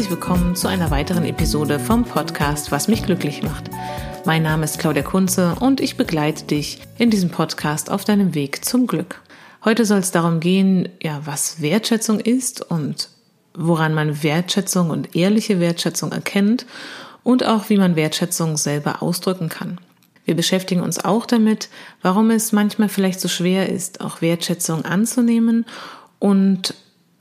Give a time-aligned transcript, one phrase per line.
[0.00, 3.68] Herzlich willkommen zu einer weiteren Episode vom Podcast Was mich glücklich macht.
[4.24, 8.64] Mein Name ist Claudia Kunze und ich begleite dich in diesem Podcast auf deinem Weg
[8.64, 9.20] zum Glück.
[9.62, 13.10] Heute soll es darum gehen, ja, was Wertschätzung ist und
[13.52, 16.64] woran man Wertschätzung und ehrliche Wertschätzung erkennt
[17.22, 19.78] und auch wie man Wertschätzung selber ausdrücken kann.
[20.24, 21.68] Wir beschäftigen uns auch damit,
[22.00, 25.66] warum es manchmal vielleicht so schwer ist, auch Wertschätzung anzunehmen
[26.18, 26.72] und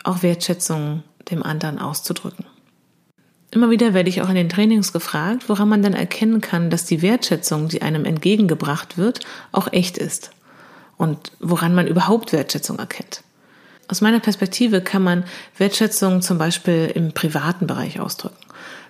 [0.05, 2.45] auch Wertschätzung dem anderen auszudrücken.
[3.51, 6.85] Immer wieder werde ich auch in den Trainings gefragt, woran man dann erkennen kann, dass
[6.85, 9.21] die Wertschätzung, die einem entgegengebracht wird,
[9.51, 10.31] auch echt ist
[10.97, 13.23] und woran man überhaupt Wertschätzung erkennt.
[13.87, 15.23] Aus meiner Perspektive kann man
[15.57, 18.37] Wertschätzung zum Beispiel im privaten Bereich ausdrücken.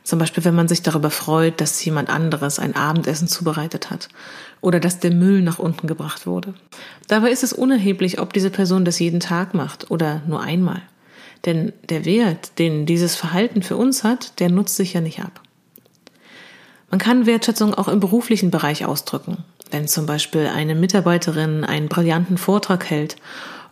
[0.04, 4.10] Zum Beispiel, wenn man sich darüber freut, dass jemand anderes ein Abendessen zubereitet hat
[4.60, 6.54] oder dass der Müll nach unten gebracht wurde.
[7.08, 10.82] Dabei ist es unerheblich, ob diese Person das jeden Tag macht oder nur einmal.
[11.46, 15.42] Denn der Wert, den dieses Verhalten für uns hat, der nutzt sich ja nicht ab.
[16.90, 19.44] Man kann Wertschätzung auch im beruflichen Bereich ausdrücken.
[19.72, 23.16] Wenn zum Beispiel eine Mitarbeiterin einen brillanten Vortrag hält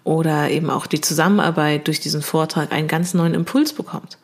[0.04, 4.18] oder eben auch die Zusammenarbeit durch diesen Vortrag einen ganz neuen Impuls bekommt.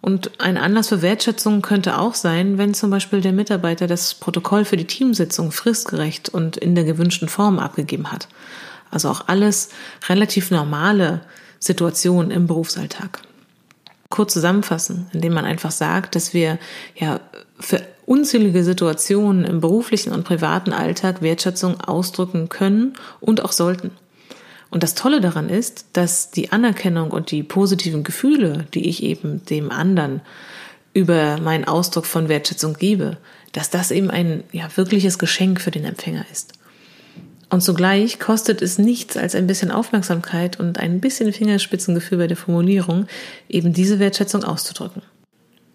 [0.00, 4.64] Und ein Anlass für Wertschätzung könnte auch sein, wenn zum Beispiel der Mitarbeiter das Protokoll
[4.64, 8.26] für die Teamsitzung fristgerecht und in der gewünschten Form abgegeben hat.
[8.90, 9.68] Also auch alles
[10.08, 11.20] relativ normale
[11.62, 13.22] Situationen im Berufsalltag.
[14.10, 16.58] Kurz zusammenfassen, indem man einfach sagt, dass wir
[16.96, 17.20] ja
[17.60, 23.92] für unzählige Situationen im beruflichen und privaten Alltag Wertschätzung ausdrücken können und auch sollten.
[24.70, 29.44] Und das Tolle daran ist, dass die Anerkennung und die positiven Gefühle, die ich eben
[29.46, 30.20] dem anderen
[30.94, 33.18] über meinen Ausdruck von Wertschätzung gebe,
[33.52, 36.54] dass das eben ein ja, wirkliches Geschenk für den Empfänger ist.
[37.52, 42.38] Und zugleich kostet es nichts als ein bisschen Aufmerksamkeit und ein bisschen Fingerspitzengefühl bei der
[42.38, 43.04] Formulierung,
[43.46, 45.02] eben diese Wertschätzung auszudrücken.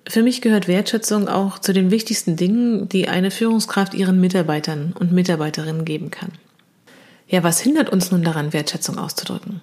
[0.08, 5.12] Für mich gehört Wertschätzung auch zu den wichtigsten Dingen, die eine Führungskraft ihren Mitarbeitern und
[5.12, 6.32] Mitarbeiterinnen geben kann.
[7.28, 9.62] Ja, was hindert uns nun daran, Wertschätzung auszudrücken?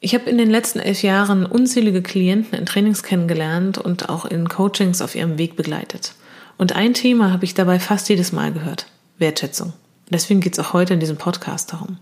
[0.00, 4.50] Ich habe in den letzten elf Jahren unzählige Klienten in Trainings kennengelernt und auch in
[4.50, 6.12] Coachings auf ihrem Weg begleitet.
[6.58, 8.84] Und ein Thema habe ich dabei fast jedes Mal gehört.
[9.16, 9.72] Wertschätzung.
[10.10, 11.98] Deswegen geht es auch heute in diesem Podcast darum.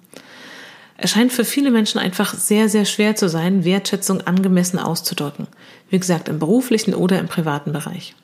[0.97, 5.49] Es scheint für viele Menschen einfach sehr, sehr schwer zu sein, Wertschätzung angemessen auszudrücken.
[5.91, 8.15] Wie gesagt, im beruflichen oder im privaten Bereich.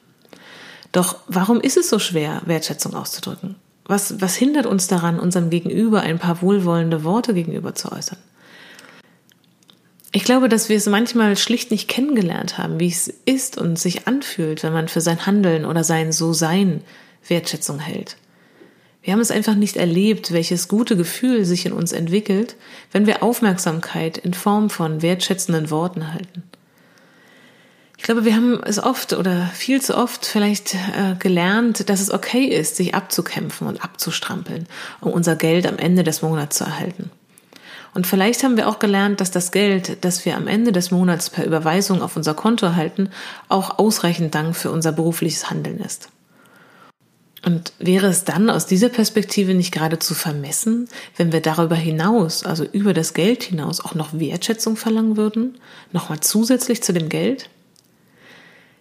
[0.92, 3.56] Doch warum ist es so schwer, Wertschätzung auszudrücken?
[3.84, 8.18] Was, was hindert uns daran, unserem Gegenüber ein paar wohlwollende Worte gegenüber zu äußern?
[10.12, 14.06] Ich glaube, dass wir es manchmal schlicht nicht kennengelernt haben, wie es ist und sich
[14.06, 16.82] anfühlt, wenn man für sein Handeln oder sein So-Sein
[17.26, 18.16] Wertschätzung hält.
[19.02, 22.56] Wir haben es einfach nicht erlebt, welches gute Gefühl sich in uns entwickelt,
[22.92, 26.42] wenn wir Aufmerksamkeit in Form von wertschätzenden Worten erhalten.
[27.96, 32.12] Ich glaube, wir haben es oft oder viel zu oft vielleicht äh, gelernt, dass es
[32.12, 34.66] okay ist, sich abzukämpfen und abzustrampeln,
[35.00, 37.10] um unser Geld am Ende des Monats zu erhalten.
[37.94, 41.30] Und vielleicht haben wir auch gelernt, dass das Geld, das wir am Ende des Monats
[41.30, 43.10] per Überweisung auf unser Konto erhalten,
[43.48, 46.08] auch ausreichend Dank für unser berufliches Handeln ist.
[47.44, 52.64] Und wäre es dann aus dieser Perspektive nicht geradezu vermessen, wenn wir darüber hinaus, also
[52.64, 55.58] über das Geld hinaus, auch noch Wertschätzung verlangen würden?
[55.92, 57.48] Nochmal zusätzlich zu dem Geld?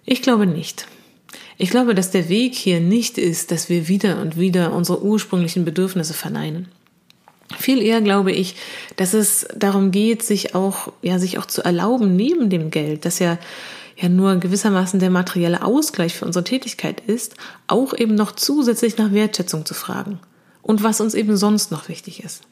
[0.06, 0.88] Ich glaube nicht.
[1.60, 5.66] Ich glaube, dass der Weg hier nicht ist, dass wir wieder und wieder unsere ursprünglichen
[5.66, 6.68] Bedürfnisse verneinen.
[7.58, 8.56] Viel eher glaube ich,
[8.96, 13.20] dass es darum geht, sich auch, ja, sich auch zu erlauben, neben dem Geld, das
[13.20, 13.38] ja,
[13.98, 17.36] ja nur gewissermaßen der materielle Ausgleich für unsere Tätigkeit ist,
[17.66, 20.20] auch eben noch zusätzlich nach Wertschätzung zu fragen.
[20.62, 22.44] Und was uns eben sonst noch wichtig ist.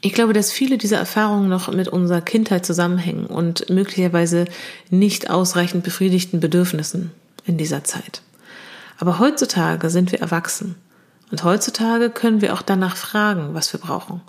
[0.00, 4.44] Ich glaube, dass viele dieser Erfahrungen noch mit unserer Kindheit zusammenhängen und möglicherweise
[4.90, 7.10] nicht ausreichend befriedigten Bedürfnissen
[7.46, 8.20] in dieser Zeit.
[8.98, 10.76] Aber heutzutage sind wir erwachsen
[11.30, 14.20] und heutzutage können wir auch danach fragen, was wir brauchen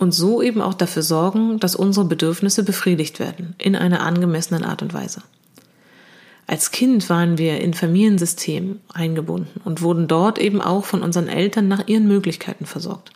[0.00, 4.80] und so eben auch dafür sorgen, dass unsere Bedürfnisse befriedigt werden in einer angemessenen Art
[4.80, 5.22] und Weise.
[6.46, 11.68] Als Kind waren wir in Familiensystemen eingebunden und wurden dort eben auch von unseren Eltern
[11.68, 13.10] nach ihren Möglichkeiten versorgt.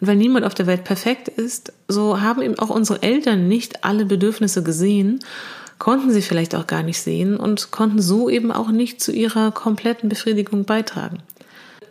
[0.00, 3.84] Und weil niemand auf der Welt perfekt ist, so haben eben auch unsere Eltern nicht
[3.84, 5.20] alle Bedürfnisse gesehen,
[5.78, 9.52] konnten sie vielleicht auch gar nicht sehen und konnten so eben auch nicht zu ihrer
[9.52, 11.22] kompletten Befriedigung beitragen.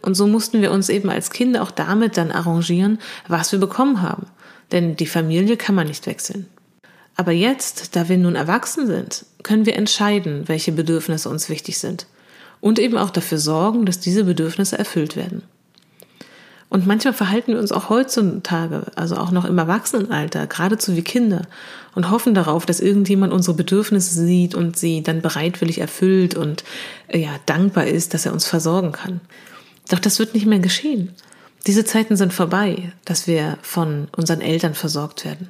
[0.02, 4.02] Und so mussten wir uns eben als Kinder auch damit dann arrangieren, was wir bekommen
[4.02, 4.28] haben.
[4.72, 6.48] Denn die Familie kann man nicht wechseln.
[7.16, 12.08] Aber jetzt, da wir nun erwachsen sind, können wir entscheiden, welche Bedürfnisse uns wichtig sind.
[12.62, 15.44] Und eben auch dafür sorgen, dass diese Bedürfnisse erfüllt werden.
[16.70, 21.42] Und manchmal verhalten wir uns auch heutzutage, also auch noch im Erwachsenenalter, geradezu wie Kinder
[21.96, 26.64] und hoffen darauf, dass irgendjemand unsere Bedürfnisse sieht und sie dann bereitwillig erfüllt und
[27.08, 29.20] äh, ja, dankbar ist, dass er uns versorgen kann.
[29.90, 31.14] Doch das wird nicht mehr geschehen.
[31.68, 35.50] Diese Zeiten sind vorbei, dass wir von unseren Eltern versorgt werden.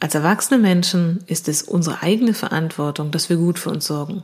[0.00, 4.22] Als erwachsene Menschen ist es unsere eigene Verantwortung, dass wir gut für uns sorgen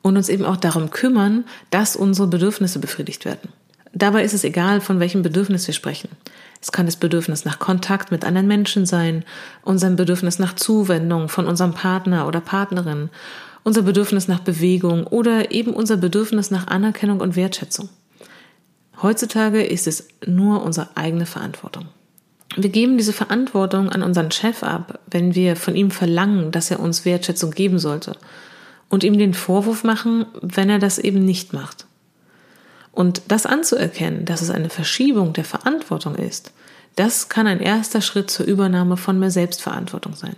[0.00, 3.50] und uns eben auch darum kümmern, dass unsere Bedürfnisse befriedigt werden.
[3.94, 6.08] Dabei ist es egal, von welchem Bedürfnis wir sprechen.
[6.60, 9.24] Es kann das Bedürfnis nach Kontakt mit anderen Menschen sein,
[9.62, 13.10] unser Bedürfnis nach Zuwendung von unserem Partner oder Partnerin,
[13.64, 17.90] unser Bedürfnis nach Bewegung oder eben unser Bedürfnis nach Anerkennung und Wertschätzung.
[19.00, 21.86] Heutzutage ist es nur unsere eigene Verantwortung.
[22.56, 26.80] Wir geben diese Verantwortung an unseren Chef ab, wenn wir von ihm verlangen, dass er
[26.80, 28.16] uns Wertschätzung geben sollte
[28.90, 31.86] und ihm den Vorwurf machen, wenn er das eben nicht macht.
[32.92, 36.52] Und das anzuerkennen, dass es eine Verschiebung der Verantwortung ist,
[36.96, 40.36] das kann ein erster Schritt zur Übernahme von mehr Selbstverantwortung sein.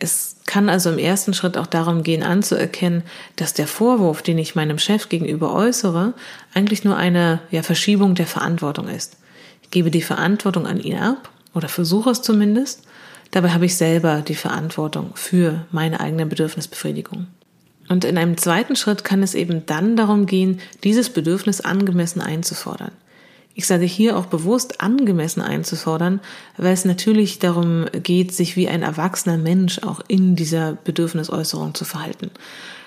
[0.00, 3.04] Es kann also im ersten Schritt auch darum gehen, anzuerkennen,
[3.36, 6.14] dass der Vorwurf, den ich meinem Chef gegenüber äußere,
[6.54, 9.18] eigentlich nur eine ja, Verschiebung der Verantwortung ist.
[9.62, 12.82] Ich gebe die Verantwortung an ihn ab oder versuche es zumindest.
[13.30, 17.28] Dabei habe ich selber die Verantwortung für meine eigene Bedürfnisbefriedigung.
[17.88, 22.92] Und in einem zweiten Schritt kann es eben dann darum gehen, dieses Bedürfnis angemessen einzufordern.
[23.54, 26.20] Ich sage hier auch bewusst angemessen einzufordern,
[26.56, 31.84] weil es natürlich darum geht, sich wie ein erwachsener Mensch auch in dieser Bedürfnisäußerung zu
[31.84, 32.30] verhalten.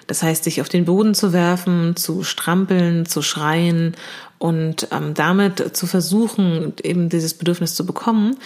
[0.07, 3.95] Das heißt, sich auf den Boden zu werfen, zu strampeln, zu schreien
[4.37, 8.37] und ähm, damit zu versuchen, eben dieses Bedürfnis zu bekommen,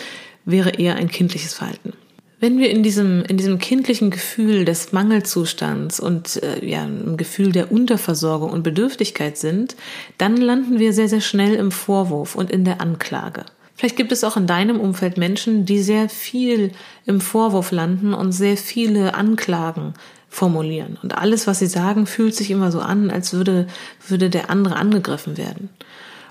[0.45, 1.93] wäre eher ein kindliches Verhalten.
[2.39, 7.51] Wenn wir in diesem, in diesem kindlichen Gefühl des Mangelzustands und äh, ja, im Gefühl
[7.51, 9.75] der Unterversorgung und Bedürftigkeit sind,
[10.19, 13.45] dann landen wir sehr, sehr schnell im Vorwurf und in der Anklage.
[13.75, 16.71] Vielleicht gibt es auch in deinem Umfeld Menschen, die sehr viel
[17.05, 19.93] im Vorwurf landen und sehr viele Anklagen
[20.29, 20.97] formulieren.
[21.01, 23.67] Und alles, was sie sagen, fühlt sich immer so an, als würde,
[24.07, 25.69] würde der andere angegriffen werden.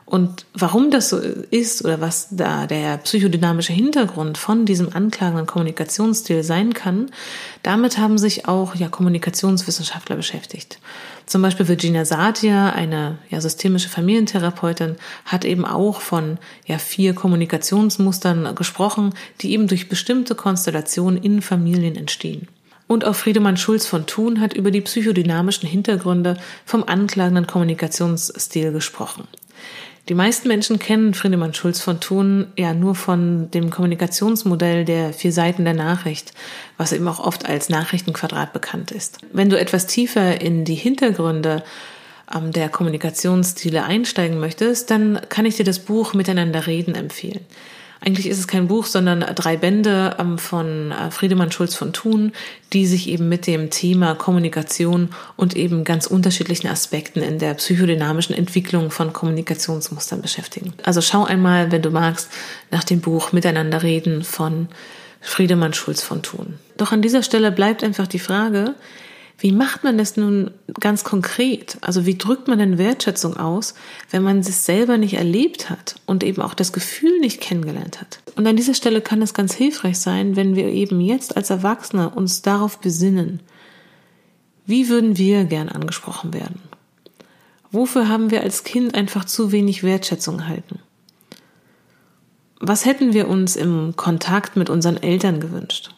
[0.07, 6.45] Und warum das so ist oder was da der psychodynamische Hintergrund von diesem anklagenden Kommunikationsstil
[6.45, 7.11] sein kann,
[7.65, 10.79] damit haben sich auch ja Kommunikationswissenschaftler beschäftigt.
[11.27, 14.95] Zum Beispiel Virginia Satir, eine ja, systemische Familientherapeutin,
[15.25, 21.97] hat eben auch von ja vier Kommunikationsmustern gesprochen, die eben durch bestimmte Konstellationen in Familien
[21.97, 22.47] entstehen.
[22.87, 29.27] Und auch Friedemann Schulz von Thun hat über die psychodynamischen Hintergründe vom anklagenden Kommunikationsstil gesprochen.
[30.09, 35.33] Die meisten Menschen kennen Friedemann Schulz von Thun ja nur von dem Kommunikationsmodell der vier
[35.33, 36.33] Seiten der Nachricht,
[36.77, 39.19] was eben auch oft als Nachrichtenquadrat bekannt ist.
[39.33, 41.65] Wenn du etwas tiefer in die Hintergründe
[42.33, 47.45] ähm, der Kommunikationsstile einsteigen möchtest, dann kann ich dir das Buch Miteinander reden empfehlen.
[48.01, 52.33] Eigentlich ist es kein Buch, sondern drei Bände ähm, von äh, Friedemann Schulz von Thun,
[52.73, 58.35] die sich eben mit dem Thema Kommunikation und eben ganz unterschiedlichen Aspekten in der psychodynamischen
[58.35, 60.75] Entwicklung von Kommunikationsmustern beschäftigen.
[60.85, 62.31] Also schau einmal, wenn du magst,
[62.71, 64.69] nach dem Buch Miteinander reden von
[65.21, 66.59] Friedemann Schulz von Thun.
[66.77, 68.75] Doch an dieser Stelle bleibt einfach die Frage,
[69.39, 70.51] wie macht man das nun
[70.81, 71.77] ganz konkret?
[71.83, 73.75] Also wie drückt man denn Wertschätzung aus,
[74.11, 78.21] wenn man es selber nicht erlebt hat und eben auch das Gefühl nicht kennengelernt hat?
[78.35, 82.11] Und an dieser Stelle kann es ganz hilfreich sein, wenn wir eben jetzt als Erwachsene
[82.11, 83.41] uns darauf besinnen,
[84.65, 86.61] wie würden wir gern angesprochen werden?
[87.71, 90.81] Wofür haben wir als Kind einfach zu wenig Wertschätzung erhalten?
[92.59, 95.91] Was hätten wir uns im Kontakt mit unseren Eltern gewünscht?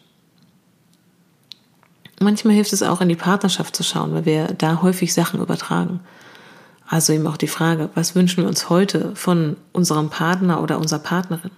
[2.19, 6.01] Manchmal hilft es auch, in die Partnerschaft zu schauen, weil wir da häufig Sachen übertragen.
[6.85, 10.99] Also eben auch die Frage, was wünschen wir uns heute von unserem Partner oder unserer
[10.99, 11.51] Partnerin?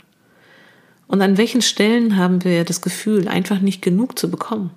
[1.07, 4.69] Und an welchen Stellen haben wir das Gefühl, einfach nicht genug zu bekommen?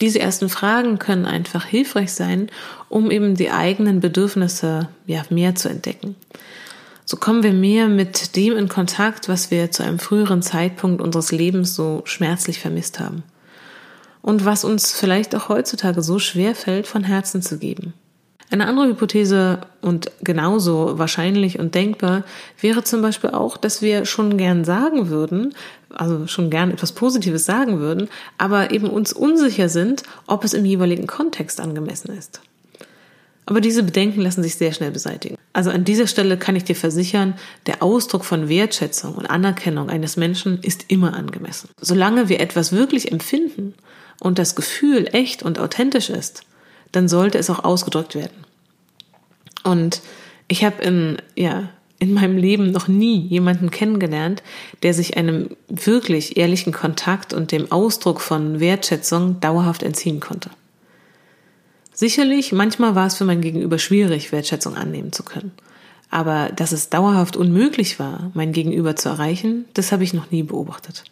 [0.00, 2.50] Diese ersten Fragen können einfach hilfreich sein,
[2.88, 6.16] um eben die eigenen Bedürfnisse ja, mehr zu entdecken.
[7.04, 11.32] So kommen wir mehr mit dem in Kontakt, was wir zu einem früheren Zeitpunkt unseres
[11.32, 13.22] Lebens so schmerzlich vermisst haben
[14.22, 17.92] und was uns vielleicht auch heutzutage so schwer fällt, von Herzen zu geben.
[18.50, 22.22] Eine andere Hypothese und genauso wahrscheinlich und denkbar
[22.60, 25.54] wäre zum Beispiel auch, dass wir schon gern sagen würden,
[25.88, 30.66] also schon gern etwas Positives sagen würden, aber eben uns unsicher sind, ob es im
[30.66, 32.42] jeweiligen Kontext angemessen ist.
[33.46, 35.36] Aber diese Bedenken lassen sich sehr schnell beseitigen.
[35.54, 37.34] Also an dieser Stelle kann ich dir versichern,
[37.66, 41.70] der Ausdruck von Wertschätzung und Anerkennung eines Menschen ist immer angemessen.
[41.80, 43.74] Solange wir etwas wirklich empfinden
[44.22, 46.44] und das Gefühl echt und authentisch ist,
[46.92, 48.44] dann sollte es auch ausgedrückt werden.
[49.64, 50.00] Und
[50.46, 54.42] ich habe in, ja, in meinem Leben noch nie jemanden kennengelernt,
[54.84, 60.50] der sich einem wirklich ehrlichen Kontakt und dem Ausdruck von Wertschätzung dauerhaft entziehen konnte.
[61.92, 65.52] Sicherlich, manchmal war es für mein Gegenüber schwierig, Wertschätzung annehmen zu können.
[66.10, 70.42] Aber dass es dauerhaft unmöglich war, mein Gegenüber zu erreichen, das habe ich noch nie
[70.42, 71.04] beobachtet.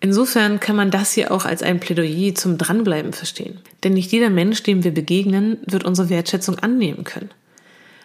[0.00, 3.58] Insofern kann man das hier auch als ein Plädoyer zum Dranbleiben verstehen.
[3.82, 7.30] Denn nicht jeder Mensch, dem wir begegnen, wird unsere Wertschätzung annehmen können.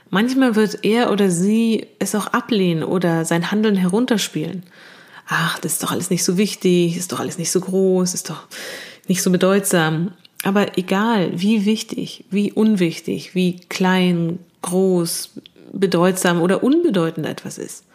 [0.09, 4.63] Manchmal wird er oder sie es auch ablehnen oder sein Handeln herunterspielen.
[5.27, 8.29] Ach, das ist doch alles nicht so wichtig, ist doch alles nicht so groß, ist
[8.29, 8.43] doch
[9.07, 10.11] nicht so bedeutsam.
[10.43, 15.31] Aber egal, wie wichtig, wie unwichtig, wie klein, groß,
[15.71, 17.85] bedeutsam oder unbedeutend etwas ist.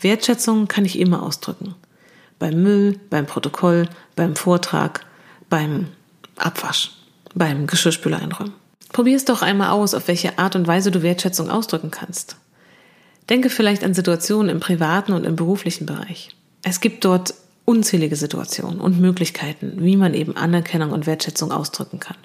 [0.00, 1.74] Wertschätzung kann ich immer ausdrücken.
[2.40, 5.06] Beim Müll, beim Protokoll, beim Vortrag,
[5.48, 5.86] beim
[6.36, 6.90] Abwasch,
[7.34, 8.54] beim Geschirrspüler einräumen.
[8.92, 12.36] Probier es doch einmal aus, auf welche Art und Weise du Wertschätzung ausdrücken kannst.
[13.28, 16.30] Denke vielleicht an Situationen im privaten und im beruflichen Bereich.
[16.64, 22.16] Es gibt dort unzählige Situationen und Möglichkeiten, wie man eben Anerkennung und Wertschätzung ausdrücken kann.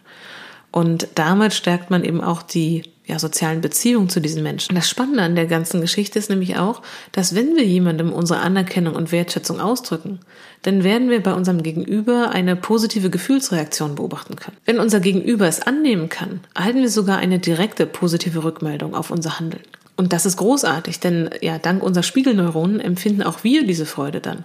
[0.71, 4.75] Und damit stärkt man eben auch die ja, sozialen Beziehungen zu diesen Menschen.
[4.75, 6.81] Das Spannende an der ganzen Geschichte ist nämlich auch,
[7.11, 10.19] dass wenn wir jemandem unsere Anerkennung und Wertschätzung ausdrücken,
[10.63, 14.57] dann werden wir bei unserem Gegenüber eine positive Gefühlsreaktion beobachten können.
[14.65, 19.39] Wenn unser Gegenüber es annehmen kann, erhalten wir sogar eine direkte positive Rückmeldung auf unser
[19.39, 19.63] Handeln.
[19.97, 24.43] Und das ist großartig, denn ja, dank unserer Spiegelneuronen empfinden auch wir diese Freude dann.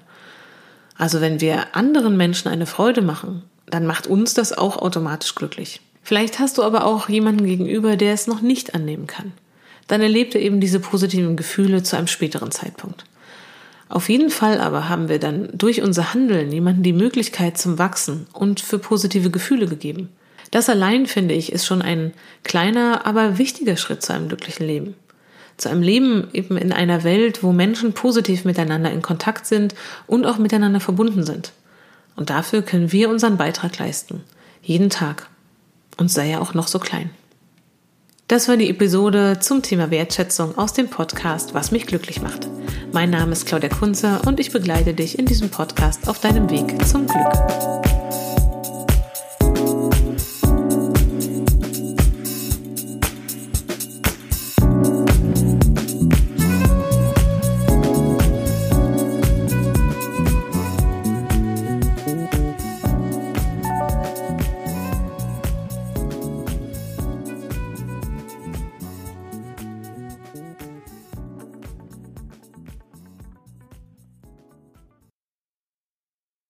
[0.96, 5.80] Also wenn wir anderen Menschen eine Freude machen, dann macht uns das auch automatisch glücklich.
[6.02, 9.32] Vielleicht hast du aber auch jemanden gegenüber, der es noch nicht annehmen kann.
[9.86, 13.04] Dann erlebt er eben diese positiven Gefühle zu einem späteren Zeitpunkt.
[13.88, 18.28] Auf jeden Fall aber haben wir dann durch unser Handeln jemanden die Möglichkeit zum Wachsen
[18.32, 20.10] und für positive Gefühle gegeben.
[20.52, 22.12] Das allein, finde ich, ist schon ein
[22.44, 24.94] kleiner, aber wichtiger Schritt zu einem glücklichen Leben.
[25.56, 29.74] Zu einem Leben eben in einer Welt, wo Menschen positiv miteinander in Kontakt sind
[30.06, 31.52] und auch miteinander verbunden sind.
[32.14, 34.22] Und dafür können wir unseren Beitrag leisten.
[34.62, 35.28] Jeden Tag
[36.00, 37.10] und sei ja auch noch so klein.
[38.26, 42.48] Das war die Episode zum Thema Wertschätzung aus dem Podcast Was mich glücklich macht.
[42.92, 46.86] Mein Name ist Claudia Kunze und ich begleite dich in diesem Podcast auf deinem Weg
[46.86, 48.29] zum Glück.